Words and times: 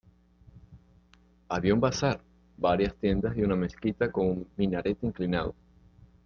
Había 1.47 1.75
un 1.75 1.79
bazar, 1.79 2.19
varias 2.57 2.95
tiendas 2.95 3.37
y 3.37 3.43
una 3.43 3.55
mezquita 3.55 4.11
con 4.11 4.25
un 4.25 4.47
minarete 4.57 5.05
inclinado. 5.05 5.53